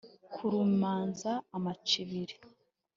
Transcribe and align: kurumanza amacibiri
kurumanza 0.33 1.31
amacibiri 1.55 2.35